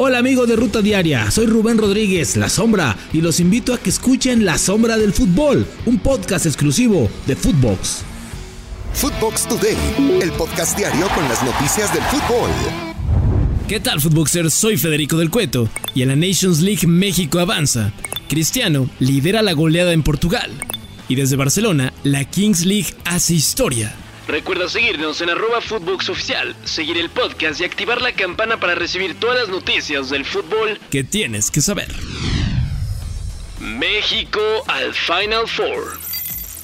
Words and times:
Hola 0.00 0.18
amigos 0.18 0.46
de 0.46 0.54
Ruta 0.54 0.80
Diaria, 0.80 1.28
soy 1.28 1.46
Rubén 1.46 1.76
Rodríguez, 1.76 2.36
La 2.36 2.48
Sombra, 2.48 2.96
y 3.12 3.20
los 3.20 3.40
invito 3.40 3.74
a 3.74 3.78
que 3.78 3.90
escuchen 3.90 4.44
La 4.44 4.56
Sombra 4.56 4.96
del 4.96 5.12
Fútbol, 5.12 5.66
un 5.86 5.98
podcast 5.98 6.46
exclusivo 6.46 7.10
de 7.26 7.34
Footbox. 7.34 8.04
Footbox 8.94 9.48
Today, 9.48 9.76
el 10.22 10.30
podcast 10.30 10.78
diario 10.78 11.08
con 11.08 11.24
las 11.24 11.42
noticias 11.42 11.92
del 11.92 12.04
fútbol. 12.04 12.48
¿Qué 13.66 13.80
tal, 13.80 14.00
Footboxers? 14.00 14.54
Soy 14.54 14.76
Federico 14.76 15.16
del 15.16 15.30
Cueto, 15.30 15.68
y 15.96 16.02
en 16.02 16.10
la 16.10 16.16
Nations 16.16 16.60
League 16.60 16.86
México 16.86 17.40
avanza. 17.40 17.92
Cristiano 18.28 18.88
lidera 19.00 19.42
la 19.42 19.52
goleada 19.52 19.92
en 19.92 20.04
Portugal, 20.04 20.52
y 21.08 21.16
desde 21.16 21.34
Barcelona, 21.34 21.92
la 22.04 22.24
Kings 22.24 22.64
League 22.64 22.94
hace 23.04 23.34
historia. 23.34 23.96
Recuerda 24.28 24.68
seguirnos 24.68 25.22
en 25.22 25.30
arroba 25.30 25.62
Footbox 25.62 26.10
Oficial, 26.10 26.54
seguir 26.64 26.98
el 26.98 27.08
podcast 27.08 27.62
y 27.62 27.64
activar 27.64 28.02
la 28.02 28.12
campana 28.12 28.60
para 28.60 28.74
recibir 28.74 29.14
todas 29.18 29.38
las 29.38 29.48
noticias 29.48 30.10
del 30.10 30.26
fútbol 30.26 30.78
que 30.90 31.02
tienes 31.02 31.50
que 31.50 31.62
saber. 31.62 31.88
México 33.58 34.40
al 34.66 34.92
Final 34.92 35.48
Four. 35.48 35.98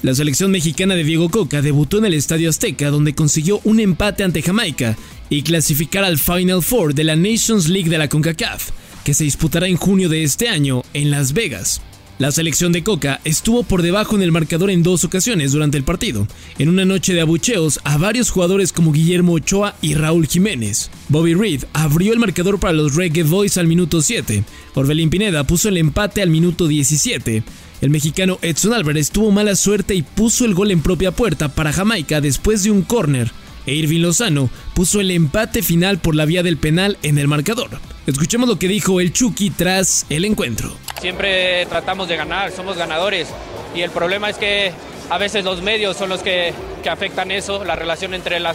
La 0.02 0.14
selección 0.14 0.50
mexicana 0.50 0.94
de 0.94 1.04
Diego 1.04 1.30
Coca 1.30 1.62
debutó 1.62 1.96
en 1.96 2.04
el 2.04 2.12
Estadio 2.12 2.50
Azteca 2.50 2.90
donde 2.90 3.14
consiguió 3.14 3.62
un 3.64 3.80
empate 3.80 4.24
ante 4.24 4.42
Jamaica 4.42 4.94
y 5.30 5.42
clasificar 5.42 6.04
al 6.04 6.18
Final 6.18 6.62
Four 6.62 6.92
de 6.92 7.04
la 7.04 7.16
Nations 7.16 7.70
League 7.70 7.88
de 7.88 7.96
la 7.96 8.10
CONCACAF, 8.10 8.72
que 9.04 9.14
se 9.14 9.24
disputará 9.24 9.68
en 9.68 9.78
junio 9.78 10.10
de 10.10 10.22
este 10.22 10.50
año 10.50 10.82
en 10.92 11.10
Las 11.10 11.32
Vegas. 11.32 11.80
La 12.16 12.30
selección 12.30 12.70
de 12.70 12.84
Coca 12.84 13.20
estuvo 13.24 13.64
por 13.64 13.82
debajo 13.82 14.14
en 14.14 14.22
el 14.22 14.30
marcador 14.30 14.70
en 14.70 14.84
dos 14.84 15.02
ocasiones 15.02 15.50
durante 15.50 15.76
el 15.76 15.82
partido, 15.82 16.28
en 16.60 16.68
una 16.68 16.84
noche 16.84 17.12
de 17.12 17.20
abucheos 17.20 17.80
a 17.82 17.98
varios 17.98 18.30
jugadores 18.30 18.72
como 18.72 18.92
Guillermo 18.92 19.32
Ochoa 19.32 19.74
y 19.82 19.94
Raúl 19.94 20.28
Jiménez. 20.28 20.92
Bobby 21.08 21.34
Reed 21.34 21.64
abrió 21.72 22.12
el 22.12 22.20
marcador 22.20 22.60
para 22.60 22.72
los 22.72 22.94
Reggae 22.94 23.24
Boys 23.24 23.58
al 23.58 23.66
minuto 23.66 24.00
7, 24.00 24.44
Orbelín 24.74 25.10
Pineda 25.10 25.42
puso 25.42 25.68
el 25.68 25.76
empate 25.76 26.22
al 26.22 26.30
minuto 26.30 26.68
17, 26.68 27.42
el 27.80 27.90
mexicano 27.90 28.38
Edson 28.42 28.74
Álvarez 28.74 29.10
tuvo 29.10 29.32
mala 29.32 29.56
suerte 29.56 29.96
y 29.96 30.02
puso 30.02 30.44
el 30.44 30.54
gol 30.54 30.70
en 30.70 30.82
propia 30.82 31.10
puerta 31.10 31.48
para 31.48 31.72
Jamaica 31.72 32.20
después 32.20 32.62
de 32.62 32.70
un 32.70 32.82
córner, 32.82 33.32
e 33.66 33.74
Irving 33.74 34.02
Lozano 34.02 34.50
puso 34.74 35.00
el 35.00 35.10
empate 35.10 35.62
final 35.62 35.98
por 35.98 36.14
la 36.14 36.26
vía 36.26 36.44
del 36.44 36.58
penal 36.58 36.96
en 37.02 37.18
el 37.18 37.26
marcador. 37.26 37.70
Escuchemos 38.06 38.46
lo 38.46 38.58
que 38.58 38.68
dijo 38.68 39.00
el 39.00 39.14
Chucky 39.14 39.48
tras 39.48 40.04
el 40.10 40.26
encuentro. 40.26 40.76
Siempre 41.00 41.64
tratamos 41.66 42.06
de 42.06 42.16
ganar, 42.16 42.52
somos 42.52 42.76
ganadores 42.76 43.28
y 43.74 43.80
el 43.80 43.90
problema 43.90 44.28
es 44.28 44.36
que 44.36 44.72
a 45.08 45.16
veces 45.16 45.42
los 45.42 45.62
medios 45.62 45.96
son 45.96 46.10
los 46.10 46.22
que, 46.22 46.52
afectan 46.90 47.30
eso, 47.30 47.64
la 47.64 47.76
relación 47.76 48.12
entre 48.12 48.40
la, 48.40 48.54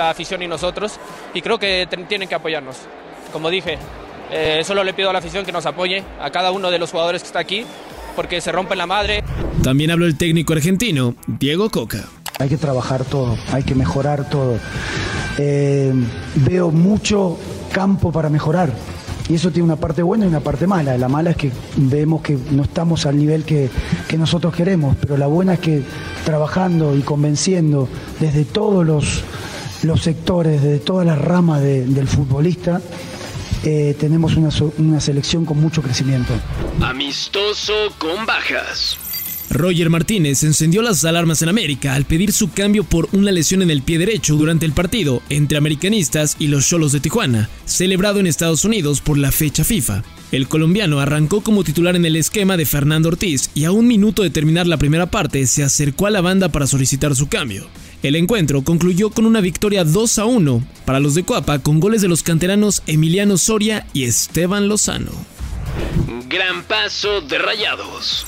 afición 0.00 0.42
y 0.42 0.48
nosotros 0.48 0.94
y 1.34 1.40
creo 1.40 1.58
que 1.58 1.88
tienen 2.08 2.28
que 2.28 2.34
apoyarnos. 2.34 2.76
Como 3.32 3.48
dije, 3.48 3.78
eh, 4.32 4.62
solo 4.64 4.82
le 4.82 4.92
pido 4.92 5.10
a 5.10 5.12
la 5.12 5.20
afición 5.20 5.44
que 5.44 5.52
nos 5.52 5.66
apoye, 5.66 6.02
a 6.20 6.30
cada 6.30 6.50
uno 6.50 6.72
de 6.72 6.80
los 6.80 6.90
jugadores 6.90 7.22
que 7.22 7.26
está 7.26 7.38
aquí, 7.38 7.64
porque 8.16 8.40
se 8.40 8.50
rompe 8.50 8.74
la 8.74 8.86
madre. 8.86 9.22
También 9.62 9.92
habló 9.92 10.06
el 10.06 10.18
técnico 10.18 10.52
argentino, 10.52 11.14
Diego 11.28 11.70
Coca. 11.70 12.08
Hay 12.40 12.48
que 12.48 12.56
trabajar 12.56 13.04
todo, 13.04 13.38
hay 13.52 13.62
que 13.62 13.76
mejorar 13.76 14.28
todo. 14.28 14.58
Eh, 15.38 15.92
veo 16.34 16.70
mucho 16.72 17.38
campo 17.74 18.12
para 18.12 18.30
mejorar. 18.30 18.72
Y 19.28 19.34
eso 19.34 19.50
tiene 19.50 19.64
una 19.64 19.76
parte 19.76 20.02
buena 20.02 20.26
y 20.26 20.28
una 20.28 20.40
parte 20.40 20.66
mala. 20.66 20.96
La 20.96 21.08
mala 21.08 21.30
es 21.30 21.36
que 21.36 21.50
vemos 21.76 22.22
que 22.22 22.38
no 22.52 22.62
estamos 22.62 23.04
al 23.04 23.16
nivel 23.18 23.44
que, 23.44 23.68
nosotros 24.16 24.54
queremos, 24.54 24.96
pero 25.00 25.16
la 25.16 25.26
buena 25.26 25.54
es 25.54 25.60
que 25.60 25.82
trabajando 26.24 26.96
y 26.96 27.02
convenciendo 27.02 27.88
desde 28.20 28.44
todos 28.44 28.86
los, 28.86 29.24
los 29.82 30.02
sectores, 30.02 30.62
desde 30.62 30.78
todas 30.78 31.04
las 31.04 31.18
ramas 31.18 31.62
del 31.62 32.06
futbolista, 32.06 32.80
eh, 33.64 33.96
tenemos 33.98 34.36
una, 34.36 34.50
una 34.78 35.00
selección 35.00 35.44
con 35.44 35.60
mucho 35.60 35.82
crecimiento. 35.82 36.32
Amistoso 36.80 37.74
con 37.98 38.24
bajas. 38.24 38.98
Roger 39.50 39.90
Martínez 39.90 40.42
encendió 40.42 40.82
las 40.82 41.04
alarmas 41.04 41.42
en 41.42 41.48
América 41.48 41.94
al 41.94 42.04
pedir 42.04 42.32
su 42.32 42.50
cambio 42.50 42.84
por 42.84 43.08
una 43.12 43.30
lesión 43.30 43.62
en 43.62 43.70
el 43.70 43.82
pie 43.82 43.98
derecho 43.98 44.36
durante 44.36 44.66
el 44.66 44.72
partido 44.72 45.22
entre 45.28 45.58
americanistas 45.58 46.36
y 46.38 46.48
los 46.48 46.68
Cholos 46.68 46.92
de 46.92 47.00
Tijuana, 47.00 47.48
celebrado 47.64 48.20
en 48.20 48.26
Estados 48.26 48.64
Unidos 48.64 49.00
por 49.00 49.18
la 49.18 49.32
fecha 49.32 49.64
FIFA. 49.64 50.02
El 50.32 50.48
colombiano 50.48 50.98
arrancó 50.98 51.42
como 51.42 51.62
titular 51.62 51.94
en 51.94 52.04
el 52.04 52.16
esquema 52.16 52.56
de 52.56 52.66
Fernando 52.66 53.08
Ortiz 53.08 53.50
y 53.54 53.64
a 53.64 53.70
un 53.70 53.86
minuto 53.86 54.22
de 54.22 54.30
terminar 54.30 54.66
la 54.66 54.78
primera 54.78 55.06
parte 55.06 55.46
se 55.46 55.62
acercó 55.62 56.06
a 56.06 56.10
la 56.10 56.20
banda 56.20 56.48
para 56.48 56.66
solicitar 56.66 57.14
su 57.14 57.28
cambio. 57.28 57.68
El 58.02 58.16
encuentro 58.16 58.62
concluyó 58.62 59.10
con 59.10 59.26
una 59.26 59.40
victoria 59.40 59.84
2 59.84 60.18
a 60.18 60.24
1 60.24 60.66
para 60.84 61.00
los 61.00 61.14
de 61.14 61.22
Coapa 61.24 61.60
con 61.60 61.80
goles 61.80 62.02
de 62.02 62.08
los 62.08 62.22
canteranos 62.22 62.82
Emiliano 62.86 63.38
Soria 63.38 63.86
y 63.92 64.04
Esteban 64.04 64.68
Lozano. 64.68 65.12
Gran 66.28 66.64
paso 66.64 67.20
de 67.20 67.38
Rayados. 67.38 68.26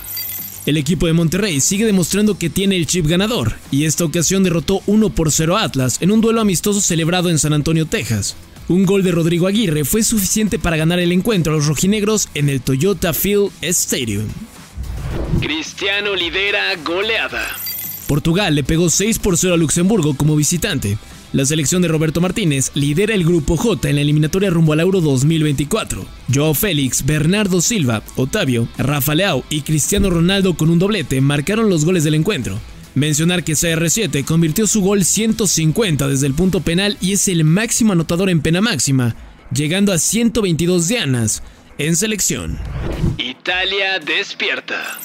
El 0.67 0.77
equipo 0.77 1.07
de 1.07 1.13
Monterrey 1.13 1.61
sigue 1.61 1.87
demostrando 1.87 2.37
que 2.37 2.51
tiene 2.51 2.77
el 2.77 2.89
chip 2.89 3.07
ganador 3.07 3.55
y 3.71 3.85
esta 3.85 4.05
ocasión 4.05 4.43
derrotó 4.43 4.83
1 4.87 5.11
por 5.11 5.31
0 5.31 5.57
a 5.57 5.63
Atlas 5.63 5.99
en 6.03 6.11
un 6.11 6.21
duelo 6.21 6.41
amistoso 6.41 6.81
celebrado 6.81 7.31
en 7.31 7.39
San 7.39 7.53
Antonio, 7.53 7.87
Texas. 7.87 8.35
Un 8.69 8.85
gol 8.85 9.05
de 9.05 9.13
Rodrigo 9.13 9.47
Aguirre 9.47 9.85
fue 9.85 10.03
suficiente 10.03 10.59
para 10.59 10.77
ganar 10.77 10.99
el 10.99 11.13
encuentro 11.13 11.53
a 11.53 11.57
los 11.57 11.67
rojinegros 11.67 12.29
en 12.35 12.49
el 12.49 12.61
Toyota 12.61 13.15
Field 13.15 13.53
Stadium. 13.63 14.27
Cristiano 15.41 16.17
lidera 16.17 16.75
goleada. 16.85 17.66
Portugal 18.07 18.55
le 18.55 18.65
pegó 18.65 18.91
6 18.91 19.19
por 19.19 19.37
0 19.37 19.55
a 19.55 19.57
Luxemburgo 19.57 20.15
como 20.17 20.37
visitante. 20.37 20.99
La 21.33 21.45
selección 21.45 21.83
de 21.83 21.89
Roberto 21.89 22.21
Martínez 22.21 22.71
lidera 22.75 23.15
el 23.15 23.25
grupo 23.25 23.57
J 23.57 23.89
en 23.89 23.97
la 23.97 24.03
eliminatoria 24.03 24.51
rumbo 24.51 24.73
al 24.73 24.81
Euro 24.81 25.01
2024. 25.01 26.05
Joao 26.33 26.55
Félix, 26.55 27.05
Bernardo 27.05 27.61
Silva, 27.61 28.03
Otavio, 28.15 28.69
Rafa 28.79 29.15
Leao 29.15 29.45
y 29.51 29.63
Cristiano 29.63 30.09
Ronaldo 30.09 30.55
con 30.55 30.71
un 30.71 30.79
doblete 30.79 31.21
marcaron 31.21 31.69
los 31.69 31.85
goles 31.85 32.05
del 32.05 32.15
encuentro. 32.15 32.59
Mencionar 32.95 33.45
que 33.45 33.53
CR7 33.53 34.25
convirtió 34.25 34.67
su 34.67 34.81
gol 34.81 35.05
150 35.05 36.09
desde 36.09 36.27
el 36.27 36.33
punto 36.35 36.61
penal 36.61 36.97
y 37.01 37.13
es 37.13 37.29
el 37.29 37.45
máximo 37.45 37.93
anotador 37.93 38.31
en 38.31 38.41
pena 38.41 38.63
máxima, 38.63 39.15
llegando 39.53 39.93
a 39.93 39.99
122 39.99 40.89
dianas 40.89 41.43
en 41.77 41.97
selección. 41.97 42.59
Italia 43.19 43.99
despierta. 43.99 44.99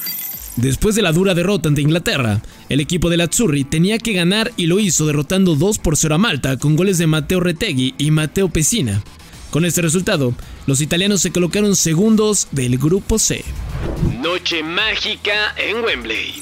Después 0.57 0.95
de 0.95 1.01
la 1.01 1.13
dura 1.13 1.33
derrota 1.33 1.69
ante 1.69 1.81
Inglaterra, 1.81 2.41
el 2.67 2.81
equipo 2.81 3.09
de 3.09 3.21
Azzurri 3.21 3.63
tenía 3.63 3.97
que 3.97 4.13
ganar 4.13 4.51
y 4.57 4.65
lo 4.65 4.79
hizo 4.79 5.05
derrotando 5.05 5.55
2 5.55 5.79
por 5.79 5.95
0 5.95 6.15
a 6.15 6.17
Malta 6.17 6.57
con 6.57 6.75
goles 6.75 6.97
de 6.97 7.07
Matteo 7.07 7.39
Retegui 7.39 7.95
y 7.97 8.11
Matteo 8.11 8.49
Pessina. 8.49 9.01
Con 9.49 9.65
este 9.65 9.81
resultado, 9.81 10.33
los 10.67 10.81
italianos 10.81 11.21
se 11.21 11.31
colocaron 11.31 11.75
segundos 11.75 12.47
del 12.51 12.77
grupo 12.77 13.17
C. 13.17 13.43
Noche 14.21 14.61
mágica 14.63 15.55
en 15.57 15.83
Wembley. 15.83 16.41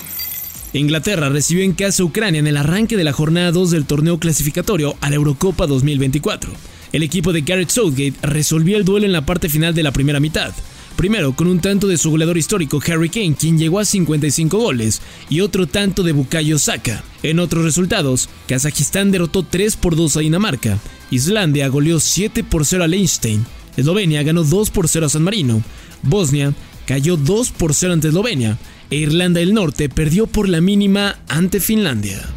Inglaterra 0.73 1.29
recibió 1.29 1.63
en 1.63 1.73
casa 1.73 2.03
a 2.03 2.05
Ucrania 2.05 2.39
en 2.39 2.47
el 2.47 2.57
arranque 2.57 2.97
de 2.97 3.03
la 3.03 3.13
jornada 3.13 3.51
2 3.51 3.71
del 3.71 3.85
torneo 3.85 4.19
clasificatorio 4.19 4.95
a 5.01 5.09
la 5.09 5.15
Eurocopa 5.15 5.65
2024. 5.65 6.51
El 6.91 7.03
equipo 7.03 7.33
de 7.33 7.41
Gareth 7.41 7.69
Southgate 7.69 8.15
resolvió 8.21 8.77
el 8.77 8.85
duelo 8.85 9.05
en 9.05 9.11
la 9.11 9.25
parte 9.25 9.49
final 9.49 9.73
de 9.73 9.83
la 9.83 9.91
primera 9.91 10.19
mitad, 10.19 10.53
Primero, 10.99 11.31
con 11.31 11.47
un 11.47 11.61
tanto 11.61 11.87
de 11.87 11.97
su 11.97 12.11
goleador 12.11 12.37
histórico 12.37 12.81
Harry 12.85 13.07
Kane, 13.07 13.33
quien 13.33 13.57
llegó 13.57 13.79
a 13.79 13.85
55 13.85 14.57
goles, 14.57 15.01
y 15.29 15.39
otro 15.39 15.65
tanto 15.65 16.03
de 16.03 16.11
Bukayo 16.11 16.59
Saka. 16.59 17.05
En 17.23 17.39
otros 17.39 17.63
resultados, 17.63 18.27
Kazajistán 18.49 19.09
derrotó 19.09 19.43
3 19.43 19.77
por 19.77 19.95
2 19.95 20.17
a 20.17 20.19
Dinamarca, 20.19 20.77
Islandia 21.09 21.69
goleó 21.69 22.01
7 22.01 22.43
por 22.43 22.65
0 22.65 22.83
a 22.83 22.87
Liechtenstein, 22.87 23.45
Eslovenia 23.77 24.23
ganó 24.23 24.43
2 24.43 24.71
por 24.71 24.89
0 24.89 25.05
a 25.05 25.09
San 25.09 25.23
Marino, 25.23 25.63
Bosnia 26.03 26.53
cayó 26.85 27.15
2 27.15 27.51
por 27.51 27.73
0 27.73 27.93
ante 27.93 28.09
Eslovenia, 28.09 28.57
e 28.89 28.97
Irlanda 28.97 29.39
del 29.39 29.53
Norte 29.53 29.87
perdió 29.87 30.27
por 30.27 30.49
la 30.49 30.59
mínima 30.59 31.17
ante 31.29 31.61
Finlandia. 31.61 32.27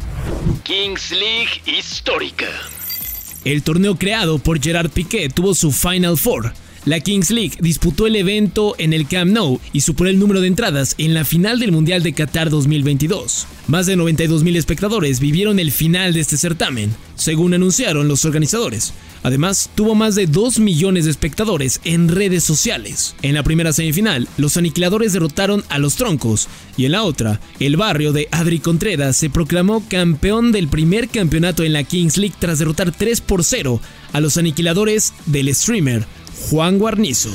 Kings 0.63 1.11
League 1.11 1.61
histórica. 1.65 2.47
El 3.43 3.61
torneo 3.61 3.97
creado 3.97 4.39
por 4.39 4.63
Gerard 4.63 4.89
Piqué 4.89 5.27
tuvo 5.27 5.53
su 5.53 5.73
Final 5.73 6.17
Four, 6.17 6.53
la 6.85 6.99
Kings 6.99 7.31
League 7.31 7.57
disputó 7.61 8.07
el 8.07 8.17
evento 8.17 8.75
en 8.77 8.91
el 8.91 9.07
Camp 9.07 9.31
Nou 9.31 9.59
y 9.71 9.81
superó 9.81 10.09
el 10.09 10.19
número 10.19 10.41
de 10.41 10.47
entradas 10.47 10.95
en 10.97 11.13
la 11.13 11.23
final 11.23 11.59
del 11.59 11.71
Mundial 11.71 12.03
de 12.03 12.11
Qatar 12.11 12.49
2022. 12.49 13.47
Más 13.67 13.85
de 13.85 13.95
92.000 13.95 14.57
espectadores 14.57 15.21
vivieron 15.21 15.59
el 15.59 15.71
final 15.71 16.13
de 16.13 16.19
este 16.19 16.35
certamen, 16.35 16.93
según 17.15 17.53
anunciaron 17.53 18.09
los 18.09 18.25
organizadores. 18.25 18.93
Además, 19.23 19.69
tuvo 19.75 19.95
más 19.95 20.15
de 20.15 20.27
2 20.27 20.59
millones 20.59 21.05
de 21.05 21.11
espectadores 21.11 21.79
en 21.85 22.09
redes 22.09 22.43
sociales. 22.43 23.15
En 23.21 23.35
la 23.35 23.43
primera 23.43 23.71
semifinal, 23.71 24.27
los 24.35 24.57
aniquiladores 24.57 25.13
derrotaron 25.13 25.63
a 25.69 25.79
los 25.79 25.95
troncos, 25.95 26.49
y 26.75 26.83
en 26.83 26.91
la 26.91 27.03
otra, 27.03 27.39
el 27.61 27.77
barrio 27.77 28.11
de 28.11 28.27
Adri 28.31 28.59
Contreras 28.59 29.15
se 29.15 29.29
proclamó 29.29 29.81
campeón 29.87 30.51
del 30.51 30.67
primer 30.67 31.07
campeonato 31.07 31.63
en 31.63 31.71
la 31.71 31.85
Kings 31.85 32.17
League 32.17 32.35
tras 32.37 32.59
derrotar 32.59 32.91
3 32.91 33.21
por 33.21 33.45
0 33.45 33.79
a 34.11 34.19
los 34.19 34.35
aniquiladores 34.35 35.13
del 35.25 35.55
streamer 35.55 36.05
Juan 36.49 36.79
Guarnizo. 36.79 37.29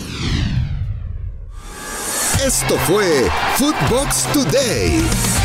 Esto 2.45 2.77
fue 2.87 3.29
Footbox 3.57 4.27
Today. 4.33 5.38